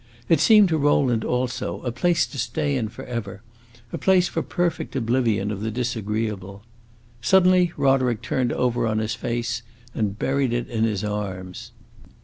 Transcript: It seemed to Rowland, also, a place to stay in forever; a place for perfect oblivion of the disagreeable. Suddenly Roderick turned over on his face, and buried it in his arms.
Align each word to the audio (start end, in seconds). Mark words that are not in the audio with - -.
It 0.29 0.39
seemed 0.39 0.67
to 0.69 0.79
Rowland, 0.79 1.23
also, 1.23 1.79
a 1.83 1.91
place 1.91 2.25
to 2.25 2.39
stay 2.39 2.75
in 2.75 2.89
forever; 2.89 3.43
a 3.93 3.99
place 3.99 4.27
for 4.27 4.41
perfect 4.41 4.95
oblivion 4.95 5.51
of 5.51 5.61
the 5.61 5.69
disagreeable. 5.69 6.63
Suddenly 7.21 7.71
Roderick 7.77 8.23
turned 8.23 8.51
over 8.51 8.87
on 8.87 8.97
his 8.97 9.13
face, 9.13 9.61
and 9.93 10.17
buried 10.17 10.53
it 10.53 10.67
in 10.67 10.85
his 10.85 11.03
arms. 11.03 11.71